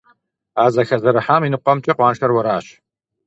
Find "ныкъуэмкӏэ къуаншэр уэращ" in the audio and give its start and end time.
1.51-2.65